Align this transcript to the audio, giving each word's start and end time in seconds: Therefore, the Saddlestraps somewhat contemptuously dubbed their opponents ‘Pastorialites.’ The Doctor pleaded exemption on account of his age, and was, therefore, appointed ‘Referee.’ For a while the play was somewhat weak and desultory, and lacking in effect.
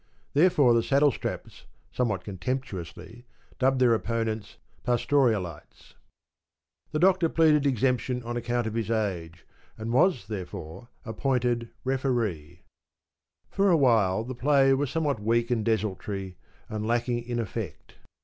Therefore, 0.33 0.73
the 0.73 0.81
Saddlestraps 0.81 1.65
somewhat 1.91 2.23
contemptuously 2.23 3.27
dubbed 3.59 3.77
their 3.77 3.93
opponents 3.93 4.57
‘Pastorialites.’ 4.83 5.93
The 6.91 6.97
Doctor 6.97 7.29
pleaded 7.29 7.67
exemption 7.67 8.23
on 8.23 8.35
account 8.35 8.65
of 8.65 8.73
his 8.73 8.89
age, 8.89 9.45
and 9.77 9.93
was, 9.93 10.25
therefore, 10.25 10.87
appointed 11.05 11.69
‘Referee.’ 11.83 12.63
For 13.51 13.69
a 13.69 13.77
while 13.77 14.23
the 14.23 14.33
play 14.33 14.73
was 14.73 14.89
somewhat 14.89 15.19
weak 15.21 15.51
and 15.51 15.63
desultory, 15.63 16.35
and 16.67 16.87
lacking 16.87 17.19
in 17.23 17.37
effect. 17.37 17.93